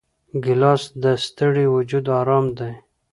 ګیلاس 0.43 0.83
د 1.03 1.05
ستړي 1.25 1.65
وجود 1.75 2.05
آرام 2.19 2.45
دی. 2.57 2.73